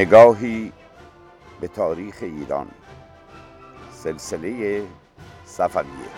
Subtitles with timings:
[0.00, 0.72] نگاهی
[1.60, 2.68] به تاریخ ایران.
[3.92, 4.82] سلسله
[5.44, 6.08] صفویه.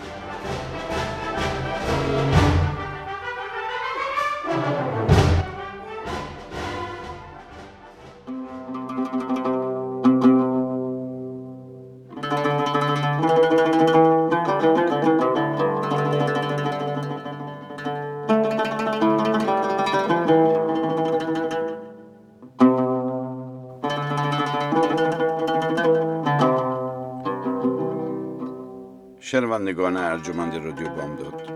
[29.72, 31.52] شنوندگان ارجمند رادیو بامداد.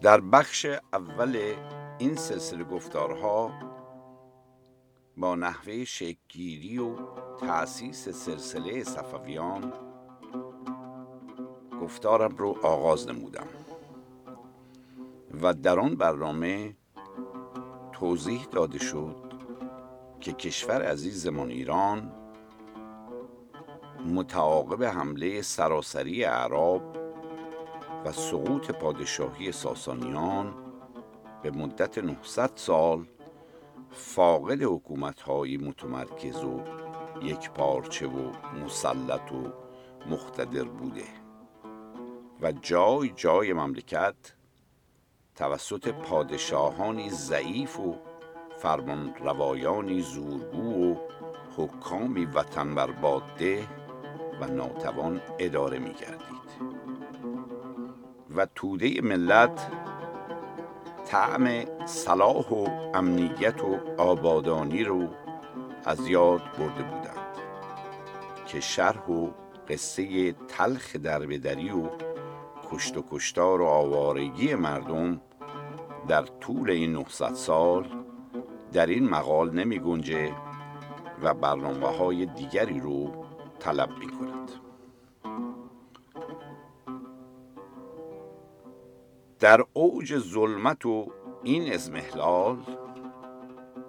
[0.00, 1.54] در بخش اول
[1.98, 3.50] این سلسله گفتارها
[5.16, 6.96] با نحوه شکلگیری و
[7.40, 9.72] تأسیس سلسله صفویان
[11.80, 13.48] گفتارم رو آغاز نمودم
[15.42, 16.76] و در آن برنامه
[17.92, 19.16] توضیح داده شد
[20.20, 22.21] که کشور عزیزمان ایران
[24.06, 26.96] متعاقب حمله سراسری اعراب
[28.04, 30.54] و سقوط پادشاهی ساسانیان
[31.42, 33.06] به مدت 900 سال
[33.90, 36.60] فاقد حکومت‌های متمرکز و
[37.22, 38.32] یک پارچه و
[38.64, 39.52] مسلط و
[40.10, 41.04] مختدر بوده
[42.40, 44.34] و جای جای مملکت
[45.36, 47.96] توسط پادشاهانی ضعیف و
[48.58, 50.96] فرمان روایانی زورگو و
[51.56, 53.81] حکامی وطن برباده
[54.40, 56.42] و ناتوان اداره می گردید
[58.36, 59.70] و توده ملت
[61.04, 65.08] طعم صلاح و امنیت و آبادانی رو
[65.84, 67.36] از یاد برده بودند
[68.46, 69.30] که شرح و
[69.68, 71.88] قصه تلخ دربدری و
[72.70, 75.20] کشت و کشتار و آوارگی مردم
[76.08, 77.88] در طول این 900 سال
[78.72, 80.32] در این مقال نمی گنجه
[81.22, 83.21] و برنامه های دیگری رو
[83.62, 84.50] طلب می کند
[89.40, 91.12] در اوج ظلمت و
[91.42, 92.56] این ازمهلال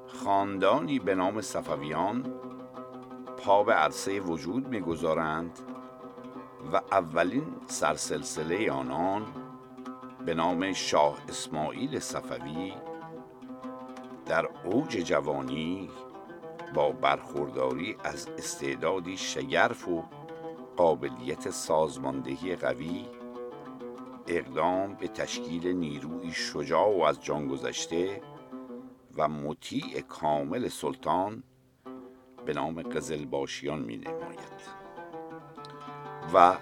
[0.07, 2.33] خاندانی به نام صفویان
[3.37, 5.59] پا به عرصه وجود می‌گذارند
[6.73, 9.25] و اولین سرسلسله آنان
[10.25, 12.73] به نام شاه اسماعیل صفوی
[14.25, 15.89] در اوج جوانی
[16.73, 20.03] با برخورداری از استعدادی شگرف و
[20.77, 23.05] قابلیت سازماندهی قوی
[24.27, 28.21] اقدام به تشکیل نیروی شجاع و از جان گذشته
[29.17, 31.43] و مطیع کامل سلطان
[32.45, 34.53] به نام قزلباشیان می نماید
[36.33, 36.57] و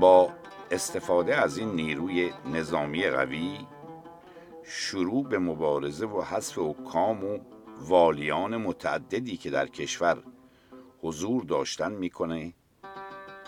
[0.00, 0.32] با
[0.70, 3.58] استفاده از این نیروی نظامی قوی
[4.62, 7.38] شروع به مبارزه و حذف حکام و
[7.80, 10.22] والیان متعددی که در کشور
[11.02, 12.52] حضور داشتن می‌کنه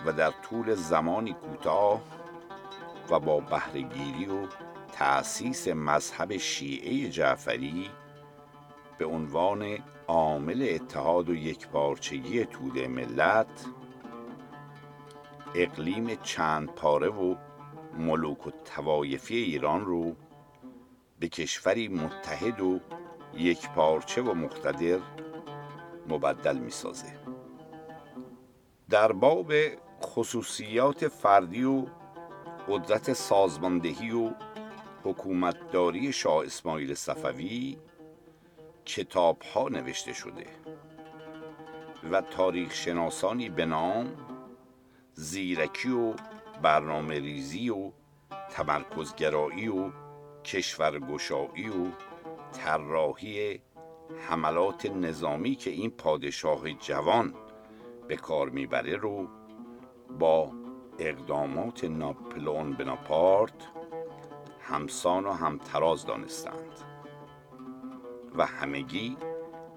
[0.07, 2.03] و در طول زمانی کوتاه
[3.11, 4.47] و با بهرهگیری و
[4.93, 7.91] تأسیس مذهب شیعه جعفری
[8.99, 13.67] به عنوان عامل اتحاد و یکپارچگی توده ملت
[15.55, 17.35] اقلیم چند پاره و
[17.99, 20.17] ملوک و توایفی ایران رو
[21.21, 22.81] به کشوری متحد و
[23.35, 24.99] یک پارچه و مقتدر
[26.09, 27.19] مبدل می سازه.
[28.91, 29.53] در باب
[30.03, 31.87] خصوصیات فردی و
[32.69, 34.31] قدرت سازماندهی و
[35.05, 37.77] حکومتداری شاه اسماعیل صفوی
[38.85, 40.47] کتاب ها نوشته شده
[42.11, 44.13] و تاریخ شناسانی به نام
[45.15, 46.15] زیرکی و
[46.63, 47.91] برنامه ریزی و
[48.51, 49.91] تمرکزگرایی و
[50.45, 52.10] کشورگشایی و
[52.53, 53.61] طراحی
[54.29, 57.35] حملات نظامی که این پادشاه جوان
[58.09, 59.29] به کار می‌بره رو
[60.19, 60.53] با
[60.99, 63.69] اقدامات ناپلئون بناپارت
[64.61, 66.73] همسان و همتراز دانستند
[68.35, 69.17] و همگی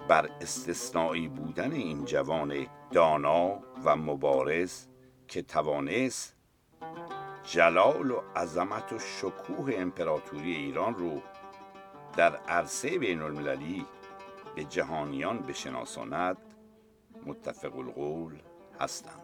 [0.07, 4.87] بر استثنایی بودن این جوان دانا و مبارز
[5.27, 6.35] که توانست
[7.43, 11.21] جلال و عظمت و شکوه امپراتوری ایران رو
[12.15, 13.85] در عرصه بین المللی
[14.55, 16.37] به جهانیان بشناساند
[17.25, 18.39] متفق القول
[18.79, 19.19] هستند.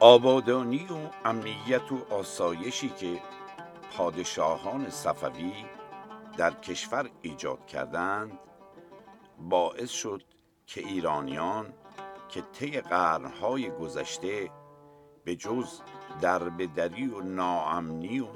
[0.00, 3.20] آبادانی و امنیت و آسایشی که
[3.96, 5.52] پادشاهان صفوی
[6.36, 8.38] در کشور ایجاد کردند
[9.38, 10.22] باعث شد
[10.66, 11.74] که ایرانیان
[12.28, 14.50] که طی قرنهای گذشته
[15.24, 15.80] به جز
[16.20, 18.26] دربدری و ناامنی و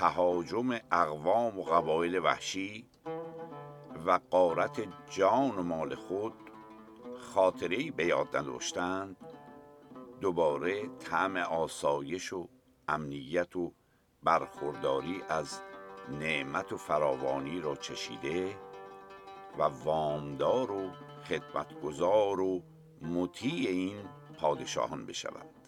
[0.00, 2.86] تهاجم اقوام و قبایل وحشی
[4.06, 6.32] و قارت جان و مال خود
[7.18, 9.16] خاطری به یاد نداشتند
[10.20, 12.48] دوباره طعم آسایش و
[12.88, 13.72] امنیت و
[14.22, 15.60] برخورداری از
[16.20, 18.56] نعمت و فراوانی را چشیده
[19.58, 20.90] و وامدار و
[21.28, 22.62] خدمتگزار و
[23.02, 24.04] مطیع این
[24.38, 25.59] پادشاهان بشوند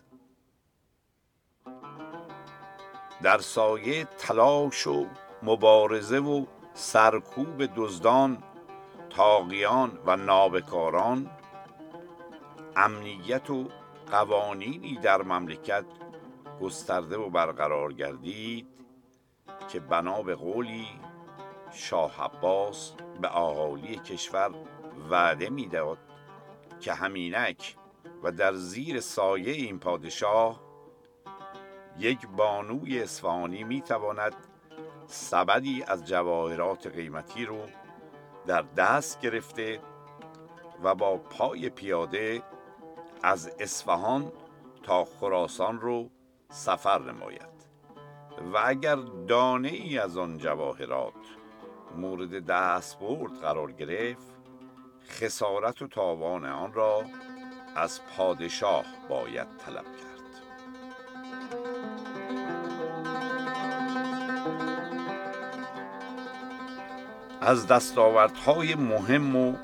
[3.22, 5.06] در سایه تلاش و
[5.42, 8.42] مبارزه و سرکوب دزدان
[9.10, 11.30] تاقیان و نابکاران
[12.76, 13.68] امنیت و
[14.10, 15.84] قوانینی در مملکت
[16.60, 18.66] گسترده و برقرار گردید
[19.68, 20.88] که بنا به قولی
[21.72, 24.50] شاه عباس به اهالی کشور
[25.10, 25.98] وعده می‌داد
[26.80, 27.76] که همینک
[28.22, 30.71] و در زیر سایه این پادشاه
[31.98, 34.34] یک بانوی اصفهانی می‌تواند
[35.06, 37.66] سبدی از جواهرات قیمتی رو
[38.46, 39.80] در دست گرفته
[40.82, 42.42] و با پای پیاده
[43.22, 44.32] از اصفهان
[44.82, 46.10] تا خراسان رو
[46.48, 47.52] سفر نماید.
[48.52, 48.96] و اگر
[49.28, 51.14] دانه ای از آن جواهرات
[51.96, 54.26] مورد دستبرد قرار گرفت
[55.08, 57.04] خسارت و تاوان آن را
[57.76, 60.11] از پادشاه باید طلب کرد.
[67.46, 69.54] از دستاوردهای مهم و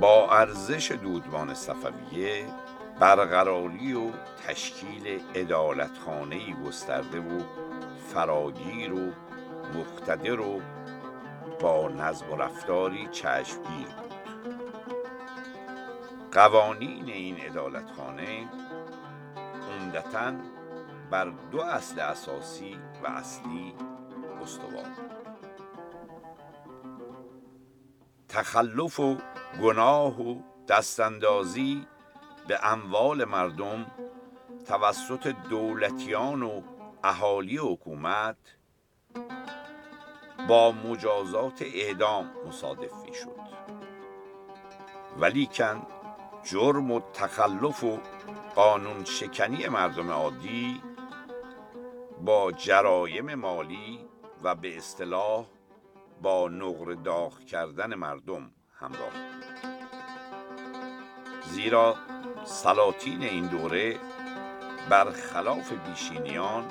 [0.00, 2.46] با ارزش دودمان صفویه
[3.00, 4.10] برقراری و
[4.46, 7.40] تشکیل ادالتخانهی گسترده و
[8.14, 9.12] فراگیر و
[9.74, 10.60] مقتدر و
[11.60, 14.14] با نظم و رفتاری چشمگیر بود.
[16.32, 18.48] قوانین این ادالتخانه
[19.80, 20.32] عمدتا
[21.10, 23.74] بر دو اصل اساسی و اصلی
[24.42, 25.17] استوار
[28.28, 29.16] تخلف و
[29.62, 31.86] گناه و دستاندازی
[32.48, 33.86] به اموال مردم
[34.66, 36.62] توسط دولتیان و
[37.04, 38.36] اهالی حکومت
[40.48, 43.38] با مجازات اعدام مصادف می شد
[45.18, 45.86] ولیکن
[46.44, 47.98] جرم و تخلف و
[48.54, 50.82] قانون شکنی مردم عادی
[52.24, 54.00] با جرایم مالی
[54.42, 55.46] و به اصطلاح
[56.22, 59.12] با نقر داغ کردن مردم همراه.
[61.42, 61.96] زیرا
[62.44, 63.96] سلاطین این دوره
[64.90, 66.64] برخلاف بیشینیان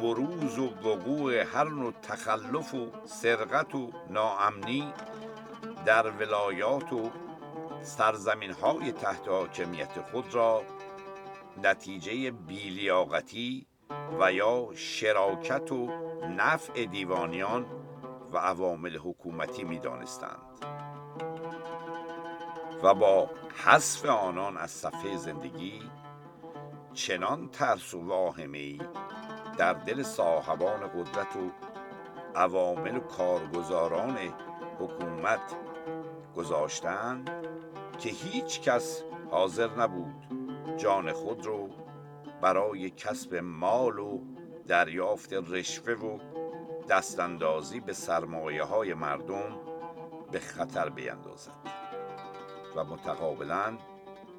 [0.00, 4.92] بروز و وقوع هر نوع تخلف و سرقت و ناامنی
[5.86, 7.10] در ولایات و
[7.82, 10.62] سرزمین های تحت حاکمیت خود را
[11.62, 13.66] نتیجه بیلیاقتی
[14.20, 15.88] و یا شراکت و
[16.28, 17.83] نفع دیوانیان
[18.34, 20.64] و عوامل حکومتی می دانستند
[22.82, 23.30] و با
[23.64, 25.82] حذف آنان از صفحه زندگی
[26.94, 28.78] چنان ترس و واهمه
[29.58, 31.50] در دل صاحبان قدرت و
[32.34, 34.18] عوامل و کارگزاران
[34.78, 35.56] حکومت
[36.36, 37.30] گذاشتند
[37.98, 40.14] که هیچ کس حاضر نبود
[40.76, 41.68] جان خود رو
[42.42, 44.20] برای کسب مال و
[44.66, 46.33] دریافت رشوه و
[46.88, 49.56] دستاندازی به سرمایه های مردم
[50.30, 51.52] به خطر بیندازد
[52.76, 53.78] و متقابلا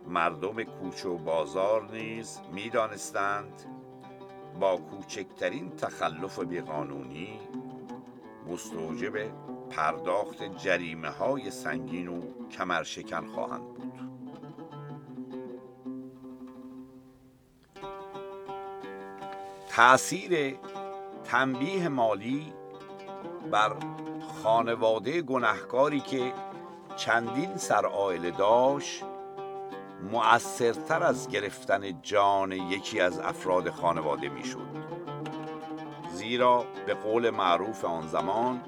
[0.07, 3.65] مردم کوچه و بازار نیز می‌دانستند
[4.59, 7.39] با کوچکترین تخلف بیقانونی
[8.47, 9.13] مستوجب
[9.69, 12.21] پرداخت جریمه های سنگین و
[12.51, 13.93] کمرشکن خواهند بود.
[19.69, 20.57] تأثیر
[21.25, 22.53] تنبیه مالی
[23.51, 23.75] بر
[24.43, 26.33] خانواده گنهکاری که
[26.95, 29.03] چندین سر آیله داشت
[30.11, 34.67] مؤثرتر از گرفتن جان یکی از افراد خانواده می‌شد.
[36.11, 38.61] زیرا به قول معروف آن زمان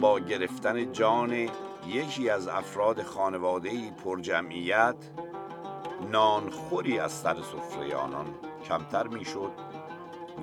[0.00, 1.48] با گرفتن جان
[1.86, 4.96] یکی از افراد خانواده پر جمعیت
[6.10, 8.26] نانخوری از سر سفره آنان
[8.68, 9.73] کمتر می‌شد.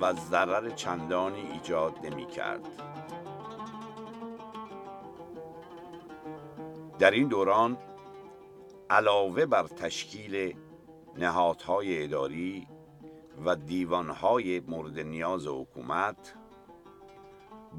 [0.00, 2.68] و ضرر چندانی ایجاد نمی کرد.
[6.98, 7.78] در این دوران
[8.90, 10.56] علاوه بر تشکیل
[11.18, 12.66] نهادهای اداری
[13.44, 16.34] و دیوانهای مورد نیاز حکومت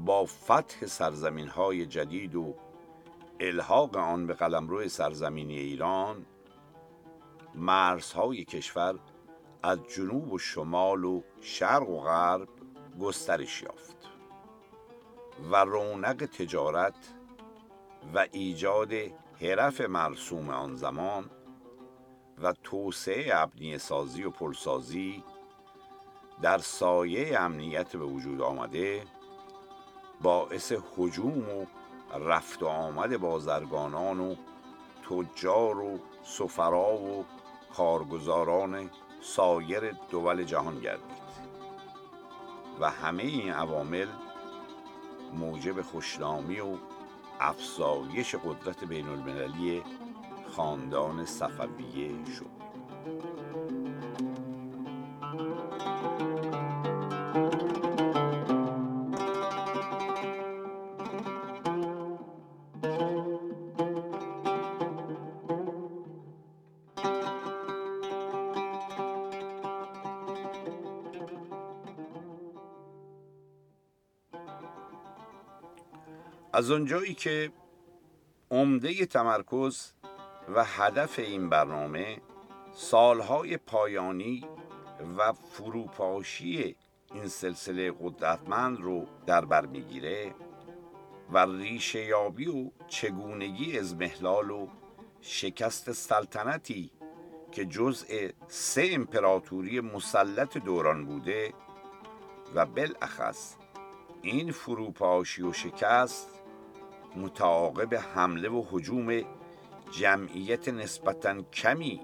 [0.04, 2.54] با فتح سرزمین های جدید و
[3.40, 6.26] الحاق آن به قلمرو سرزمینی ایران
[7.54, 8.98] مرزهای کشور
[9.64, 12.48] از جنوب و شمال و شرق و غرب
[13.00, 13.96] گسترش یافت
[15.50, 16.94] و رونق تجارت
[18.14, 18.92] و ایجاد
[19.40, 21.30] حرف مرسوم آن زمان
[22.42, 25.24] و توسعه ابنیه سازی و پلسازی
[26.42, 29.02] در سایه امنیت به وجود آمده
[30.22, 31.66] باعث حجوم و
[32.18, 34.34] رفت و آمد بازرگانان و
[35.10, 37.24] تجار و سفرا و
[37.76, 38.90] کارگزاران
[39.24, 41.24] سایر دول جهان گردید.
[42.80, 44.08] و همه این عوامل
[45.34, 46.76] موجب خوشنامی و
[47.40, 49.82] افزایش قدرت بین المللی
[50.56, 52.64] خاندان صفویه شد.
[76.54, 77.52] از آنجایی که
[78.50, 79.92] عمده تمرکز
[80.54, 82.20] و هدف این برنامه
[82.72, 84.44] سالهای پایانی
[85.18, 86.76] و فروپاشی
[87.14, 90.34] این سلسله قدرتمند رو در بر می‌گیره
[91.32, 94.68] و ریشه یابی و چگونگی ازمهلال و
[95.20, 96.90] شکست سلطنتی
[97.52, 101.54] که جزء سه امپراتوری مسلط دوران بوده
[102.54, 103.54] و بالاخص
[104.22, 106.43] این فروپاشی و شکست
[107.16, 109.22] متعاقب حمله و حجوم
[109.90, 112.00] جمعیت نسبتا کمی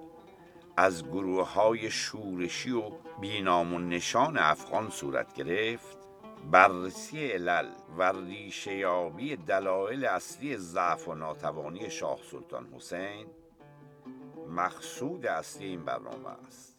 [0.76, 2.82] از گروه های شورشی و
[3.20, 5.98] بینام و نشان افغان صورت گرفت
[6.50, 13.26] بررسی علل و ریشهیابی دلایل اصلی ضعف و ناتوانی شاه سلطان حسین
[14.48, 16.76] مقصود اصلی این برنامه است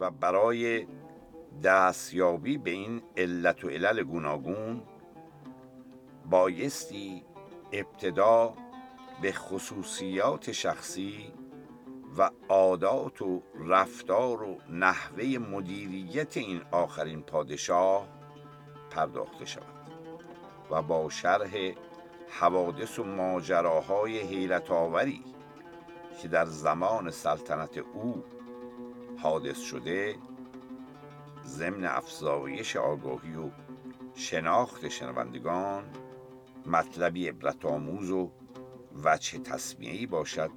[0.00, 0.86] و برای
[1.62, 4.82] دستیابی به این علت و علل گوناگون
[6.30, 7.24] بایستی
[7.72, 8.54] ابتدا
[9.22, 11.32] به خصوصیات شخصی
[12.18, 18.08] و عادات و رفتار و نحوه مدیریت این آخرین پادشاه
[18.90, 19.90] پرداخته شود
[20.70, 21.72] و با شرح
[22.40, 25.24] حوادث و ماجراهای حیرت آوری
[26.22, 28.24] که در زمان سلطنت او
[29.22, 30.16] حادث شده
[31.44, 33.50] ضمن افزایش آگاهی و
[34.14, 35.84] شناخت شنوندگان
[36.66, 38.30] مطلبی عبرت آموز و
[39.04, 40.50] وجه تصمیعی باشد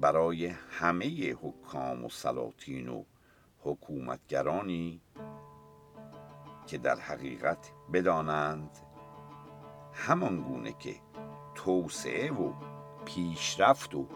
[0.00, 3.04] برای همه حکام و سلاطین و
[3.60, 5.00] حکومتگرانی
[6.66, 8.78] که در حقیقت بدانند
[9.92, 10.94] همان گونه که
[11.54, 12.52] توسعه و
[13.04, 14.06] پیشرفت و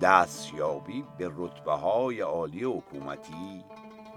[0.00, 3.64] دستیابی به رتبه های عالی حکومتی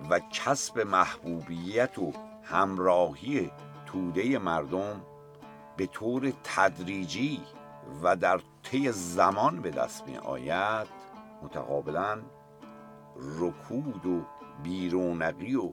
[0.10, 2.12] و کسب محبوبیت و
[2.44, 3.52] همراهی
[3.86, 5.02] توده مردم
[5.78, 7.42] به طور تدریجی
[8.04, 10.88] و در طی زمان به دست می آید
[11.44, 12.22] متقابلا
[13.40, 14.22] رکود و
[14.64, 15.72] بیرونقی و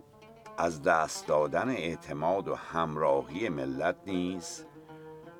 [0.59, 4.64] از دست دادن اعتماد و همراهی ملت نیز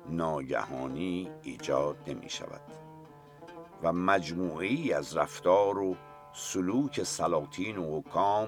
[0.09, 2.61] ناگهانی ایجاد نمی شود
[3.83, 5.95] و مجموعی از رفتار و
[6.33, 8.47] سلوک سلاطین و حکام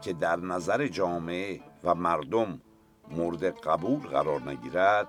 [0.00, 2.60] که در نظر جامعه و مردم
[3.10, 5.08] مورد قبول قرار نگیرد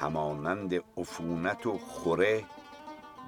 [0.00, 2.44] همانند عفونت و خوره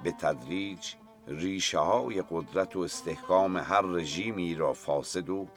[0.03, 0.93] به تدریج
[1.27, 5.47] ریشه های قدرت و استحکام هر رژیمی را فاسد و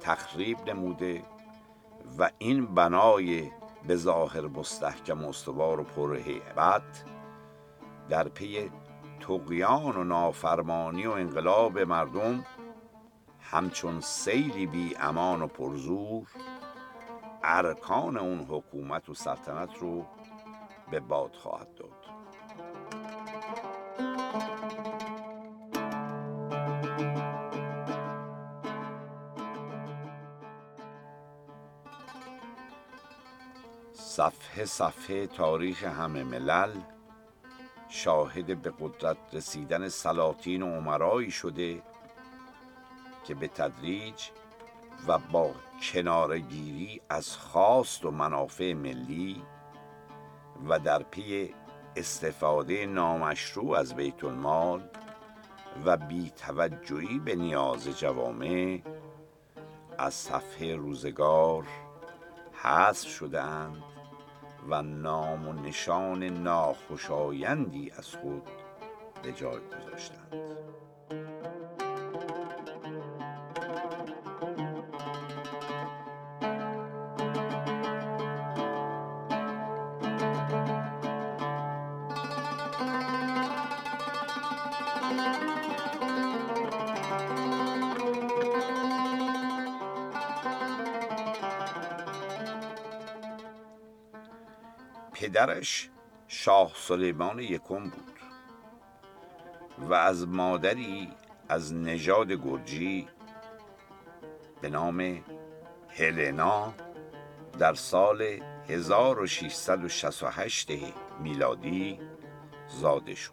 [0.00, 1.22] تخریب نموده
[2.18, 3.50] و این بنای
[3.86, 7.04] به ظاهر مستحکم استوار و پرهیبت
[8.08, 8.70] در پی
[9.20, 12.44] تقیان و نافرمانی و انقلاب مردم
[13.40, 16.26] همچون سیلی بی امان و پرزور
[17.44, 20.06] ارکان اون حکومت و سلطنت رو
[20.90, 22.18] به باد خواهد داد.
[33.92, 36.80] صفحه صفحه تاریخ همه ملل
[37.88, 41.82] شاهد به قدرت رسیدن سلاطین و عمرایی شده
[43.24, 44.28] که به تدریج
[45.06, 49.42] و با کنارگیری از خواست و منافع ملی
[50.68, 51.54] و در پی
[51.96, 54.82] استفاده نامشروع از بیت المال
[55.84, 58.82] و بی توجهی به نیاز جوامع
[59.98, 61.64] از صفحه روزگار
[62.52, 63.82] حذف شدند
[64.68, 68.42] و نام و نشان ناخوشایندی از خود
[69.22, 70.47] به جای گذاشتند
[95.38, 95.90] پدرش
[96.28, 98.18] شاه سلیمان یکم بود
[99.78, 101.12] و از مادری
[101.48, 103.08] از نژاد گرجی
[104.60, 105.24] به نام
[105.88, 106.74] هلنا
[107.58, 108.22] در سال
[108.68, 110.70] 1668
[111.20, 112.00] میلادی
[112.68, 113.32] زاده شد.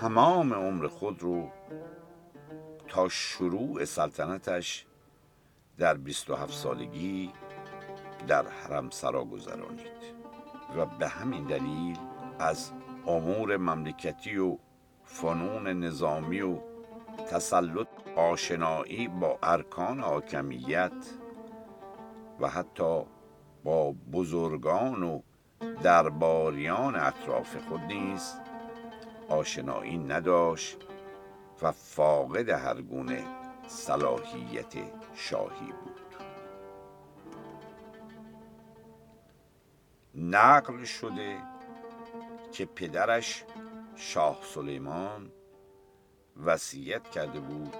[0.00, 1.50] تمام عمر خود رو
[2.88, 4.86] تا شروع سلطنتش
[5.78, 7.32] در 27 سالگی
[8.26, 10.13] در حرم سرا گذرانید.
[10.76, 11.98] و به همین دلیل
[12.38, 12.72] از
[13.06, 14.58] امور مملکتی و
[15.04, 16.58] فنون نظامی و
[17.30, 20.92] تسلط آشنایی با ارکان حاکمیت
[22.40, 23.02] و حتی
[23.64, 25.20] با بزرگان و
[25.82, 28.34] درباریان اطراف خود نیز
[29.28, 30.78] آشنایی نداشت
[31.62, 33.24] و فاقد هر گونه
[33.66, 34.74] صلاحیت
[35.14, 36.03] شاهی بود.
[40.14, 41.42] نقل شده
[42.52, 43.44] که پدرش
[43.96, 45.32] شاه سلیمان
[46.44, 47.76] وصیت کرده بود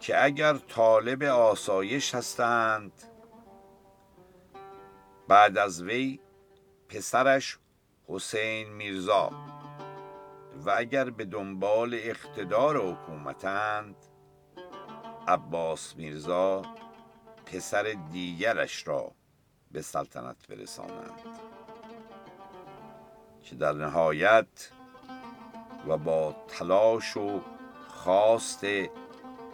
[0.00, 2.92] که اگر طالب آسایش هستند
[5.28, 6.20] بعد از وی
[6.88, 7.58] پسرش
[8.08, 9.30] حسین میرزا
[10.66, 13.96] و اگر به دنبال اقتدار حکومتند
[15.28, 16.62] عباس میرزا
[17.46, 19.12] پسر دیگرش را
[19.72, 21.51] به سلطنت برسانند.
[23.42, 24.70] که در نهایت
[25.88, 27.40] و با تلاش و
[27.88, 28.64] خواست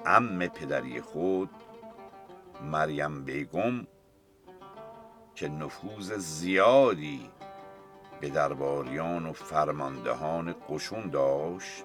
[0.07, 1.51] ام پدری خود
[2.63, 3.87] مریم بیگم
[5.35, 7.31] که نفوذ زیادی
[8.21, 11.85] به درباریان و فرماندهان قشون داشت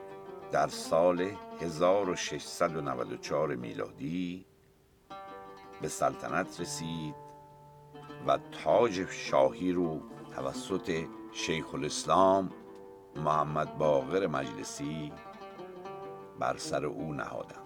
[0.51, 4.45] در سال 1694 میلادی
[5.81, 7.15] به سلطنت رسید
[8.27, 10.01] و تاج شاهی رو
[10.35, 12.49] توسط شیخ الاسلام
[13.15, 15.11] محمد باقر مجلسی
[16.39, 17.57] بر سر او نهادند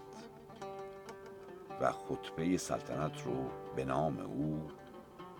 [1.82, 4.68] و خطبه سلطنت رو به نام او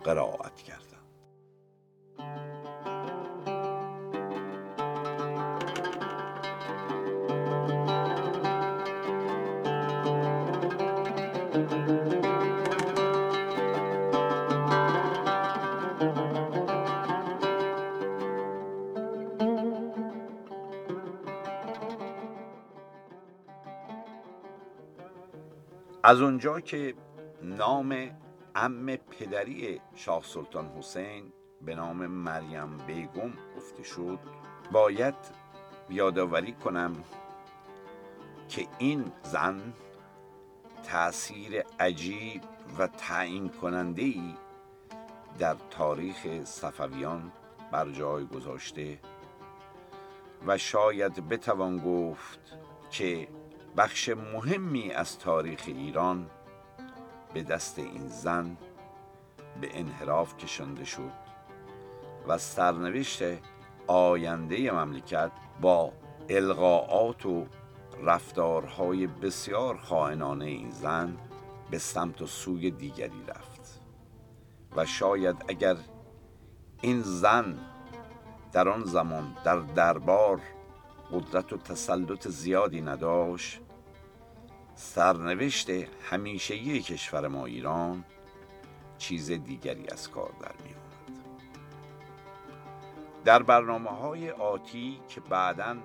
[0.04, 0.88] قرائت کردند.
[26.08, 26.94] از اونجا که
[27.42, 28.10] نام
[28.54, 34.18] ام پدری شاه سلطان حسین به نام مریم بیگم گفته شد
[34.72, 35.14] باید
[35.90, 36.92] یادآوری کنم
[38.48, 39.72] که این زن
[40.84, 42.42] تأثیر عجیب
[42.78, 44.34] و تعیین کننده ای
[45.38, 47.32] در تاریخ صفویان
[47.72, 48.98] بر جای گذاشته
[50.46, 52.40] و شاید بتوان گفت
[52.90, 53.28] که
[53.76, 56.30] بخش مهمی از تاریخ ایران
[57.34, 58.56] به دست این زن
[59.60, 61.12] به انحراف کشنده شد
[62.28, 63.22] و سرنوشت
[63.86, 65.92] آینده مملکت با
[66.28, 67.46] القاعات و
[68.02, 71.16] رفتارهای بسیار خائنانه این زن
[71.70, 73.80] به سمت و سوی دیگری رفت.
[74.76, 75.76] و شاید اگر
[76.80, 77.58] این زن
[78.52, 80.40] در آن زمان در دربار
[81.12, 83.60] قدرت و تسلط زیادی نداشت.
[84.74, 85.70] سرنوشت
[86.10, 88.04] همیشگی کشور ما ایران
[88.98, 91.18] چیز دیگری از کار در می آمد.
[93.24, 95.76] در برنامه های آتی که بعدا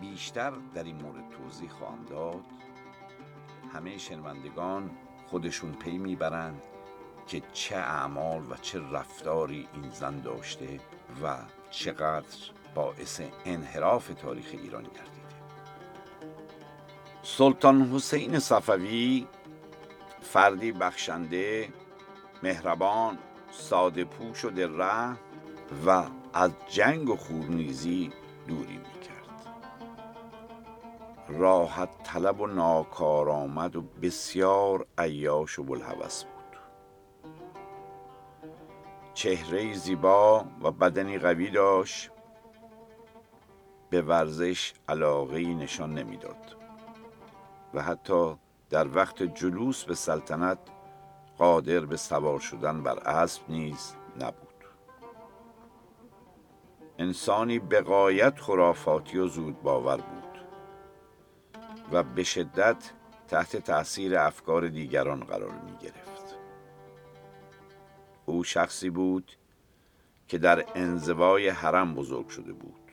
[0.00, 2.44] بیشتر در این مورد توضیح خواهم داد
[3.74, 4.90] همه شنوندگان
[5.26, 6.62] خودشون پی می‌برند
[7.26, 10.80] که چه اعمال و چه رفتاری این زن داشته
[11.22, 11.36] و
[11.70, 15.06] چقدر باعث انحراف تاریخ ایران گردیده
[17.22, 19.26] سلطان حسین صفوی
[20.20, 21.68] فردی بخشنده
[22.42, 23.18] مهربان
[23.50, 25.16] ساده پوش و دلره
[25.86, 28.12] و از جنگ و خورنیزی
[28.48, 29.46] دوری می‌کرد.
[31.28, 36.32] راحت طلب و ناکارآمد و بسیار عیاش و بلحوث بود.
[39.14, 42.10] چهره زیبا و بدنی قوی داشت.
[43.90, 46.56] به ورزش علاقه نشان نمی‌داد.
[47.74, 48.34] و حتی
[48.70, 50.58] در وقت جلوس به سلطنت
[51.38, 54.46] قادر به سوار شدن بر اسب نیز نبود.
[56.98, 60.40] انسانی به قایت خرافاتی و زود باور بود
[61.92, 62.92] و به شدت
[63.28, 66.36] تحت تأثیر افکار دیگران قرار می گرفت
[68.26, 69.32] او شخصی بود
[70.28, 72.85] که در انزوای حرم بزرگ شده بود.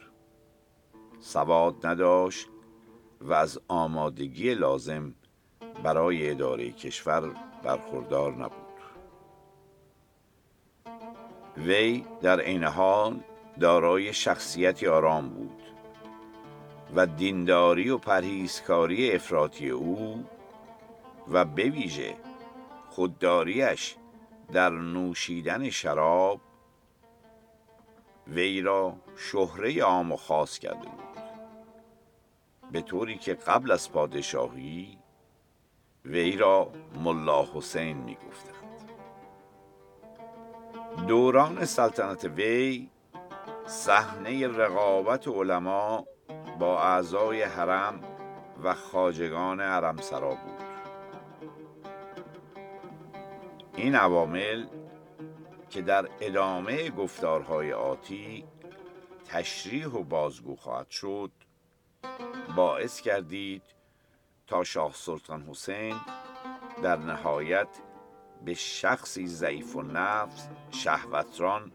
[1.26, 2.48] سواد نداشت
[3.22, 5.14] و از آمادگی لازم
[5.84, 7.32] برای اداره کشور
[7.64, 8.64] برخوردار نبود.
[11.58, 13.20] وی در عین حال
[13.60, 15.62] دارای شخصیتی آرام بود
[16.96, 20.26] و دینداری و پرهیزکاری افراطی او
[21.32, 22.16] و به ویژه
[22.90, 23.96] خودداریش
[24.54, 26.42] در نوشیدن شراب
[28.28, 31.13] وی را شهره عام و خاص کرده بود.
[32.74, 34.98] به طوری که قبل از پادشاهی
[36.06, 36.72] وی را
[37.04, 38.64] ملا حسین می گفتند
[41.08, 42.90] دوران سلطنت وی
[43.66, 46.06] صحنه رقابت علما
[46.60, 48.00] با اعضای حرم
[48.64, 50.64] و خاجگان حرمسرا بود.
[53.76, 54.66] این عوامل
[55.70, 58.46] که در ادامه گفتارهای آتی
[59.26, 61.32] تشریح و بازگو خواهد شد
[62.56, 63.64] باعث کردید
[64.48, 65.96] تا شاه سلطان حسین
[66.84, 67.68] در نهایت
[68.46, 71.72] به شخصی ضعیف و نفس شهوتران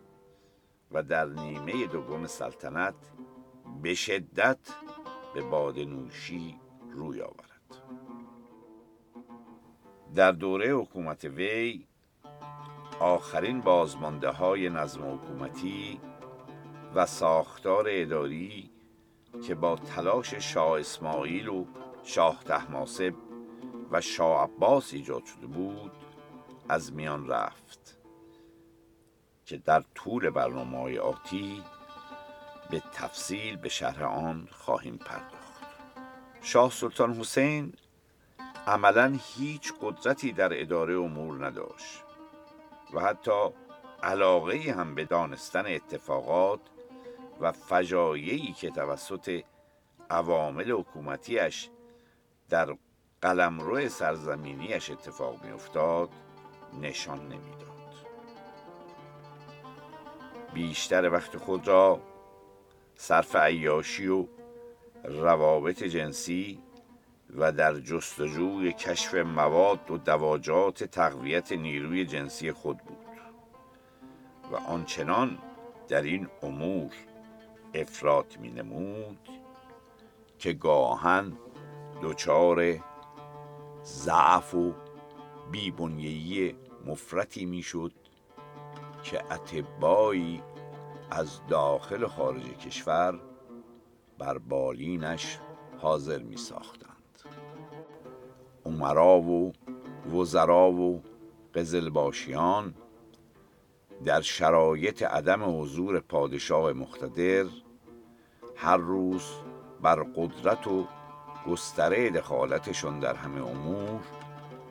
[0.93, 2.95] و در نیمه دوم سلطنت
[3.83, 4.59] به شدت
[5.35, 6.61] به باد نوشی
[6.91, 7.83] روی آورد.
[10.14, 11.87] در دوره حکومت وی
[13.01, 16.01] آخرین بازمانده های نظم حکومتی
[16.95, 18.71] و ساختار اداری
[19.46, 21.64] که با تلاش شاه اسماعیل و
[22.05, 23.14] شاه تحماسب
[23.90, 25.92] و شاه عباس ایجاد شده بود
[26.68, 27.98] از میان رفت.
[29.46, 31.62] که در طول برنامه آتی
[32.70, 35.64] به تفصیل به شرح آن خواهیم پرداخت.
[36.42, 37.72] شاه سلطان حسین
[38.66, 42.05] عملا هیچ قدرتی در اداره امور نداشت
[42.94, 43.48] و حتی
[44.03, 46.61] علاقه هم به دانستن اتفاقات
[47.40, 49.42] و فجایعی که توسط
[50.11, 51.68] عوامل حکومتیش
[52.48, 52.77] در
[53.22, 56.09] قلمرو سرزمینیش اتفاق میافتاد
[56.81, 57.68] نشان نمی‌داد.
[60.55, 62.01] بیشتر وقت خود را
[62.94, 64.27] صرف عیاشی و
[65.05, 66.62] روابط جنسی
[67.37, 73.07] و در جستجوی کشف مواد و دواجات تقویت نیروی جنسی خود بود
[74.53, 75.38] و آنچنان
[75.88, 76.90] در این امور
[77.81, 79.29] افراط می نمود
[80.38, 81.33] که گاهن
[82.03, 82.79] دچار
[83.85, 84.75] ضعف و
[85.51, 87.93] بیبنیهی مفرتی می‌شد
[89.03, 90.43] که اتبایی
[91.11, 93.21] از داخل خارج کشور
[94.19, 95.38] بر بالینش
[95.79, 96.88] حاضر می ساختند.
[98.67, 99.53] عمرا و
[100.14, 101.03] وزرا و
[101.55, 102.75] قزلباشیان
[104.05, 107.45] در شرایط عدم حضور پادشاه مقتدر
[108.61, 109.23] هر روز
[109.83, 110.87] بر قدرت و
[111.47, 114.01] گستره دخالتشان در همه امور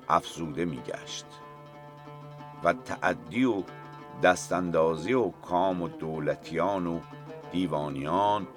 [0.10, 1.26] افزوده میگشت
[2.64, 3.64] و تعدی و
[4.24, 7.00] دستاندازی و کام و دولتیان و
[7.52, 8.48] دیوانیان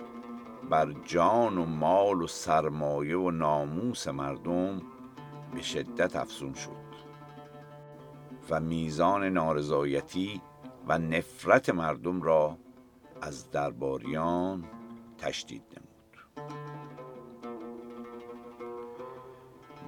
[0.70, 4.82] بر جان و مال و سرمایه و ناموس مردم
[5.54, 6.80] به شدت افزون شد
[8.50, 10.42] و میزان نارضایتی
[10.88, 12.58] و نفرت مردم را
[13.22, 14.64] از درباریان
[15.20, 15.90] تشدید نمود.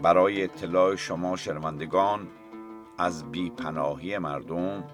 [0.02, 2.28] برای اطلاع شما شرمندگان
[2.98, 4.84] از بیپناهی مردم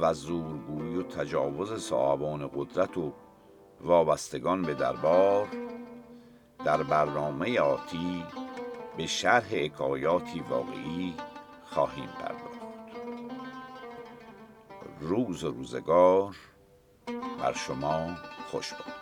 [0.00, 3.12] و زورگویی و تجاوز صاحبان قدرت و
[3.80, 5.48] وابستگان به دربار
[6.64, 8.24] در برنامه آتی
[8.96, 11.14] به شرح حکایاتی واقعی
[11.64, 12.54] خواهیم پرداخت.
[15.00, 16.36] روز و روزگار
[17.40, 18.14] بر شما
[18.50, 18.93] خوش باد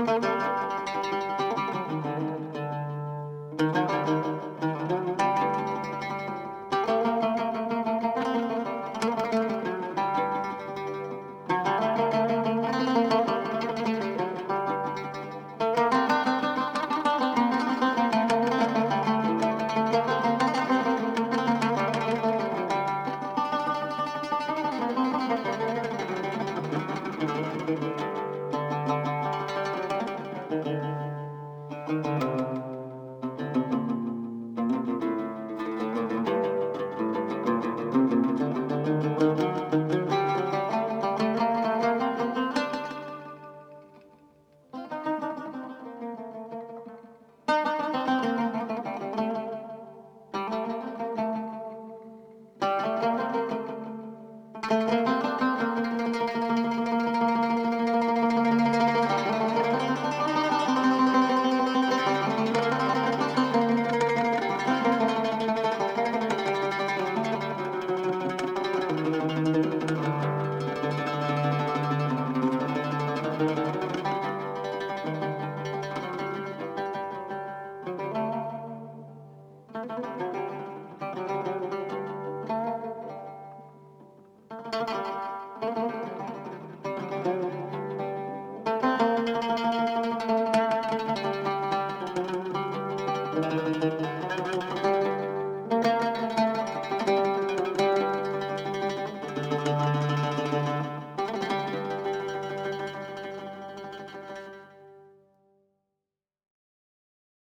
[0.00, 0.69] Música